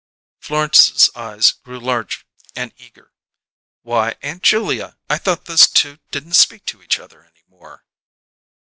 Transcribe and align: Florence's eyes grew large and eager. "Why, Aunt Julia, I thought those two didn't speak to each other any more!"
Florence's 0.39 1.11
eyes 1.15 1.51
grew 1.51 1.79
large 1.79 2.25
and 2.55 2.73
eager. 2.77 3.13
"Why, 3.83 4.15
Aunt 4.23 4.41
Julia, 4.41 4.97
I 5.07 5.19
thought 5.19 5.45
those 5.45 5.69
two 5.69 5.99
didn't 6.09 6.33
speak 6.33 6.65
to 6.73 6.81
each 6.81 6.97
other 6.99 7.21
any 7.23 7.43
more!" 7.47 7.85